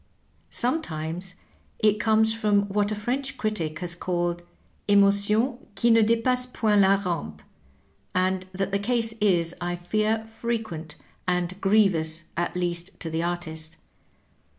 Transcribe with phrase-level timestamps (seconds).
[0.49, 1.35] Sometimes
[1.77, 4.45] it comes from ■what a French critic has called ^^
[4.87, 7.39] emotions qui ne dS passent point la rampei^
[8.15, 10.95] and that the case is, I fear, fre quent,
[11.27, 13.77] and grievous at least to the artist.